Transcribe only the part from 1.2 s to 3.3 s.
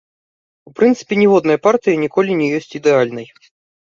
ніводная партыя ніколі не ёсць ідэальнай.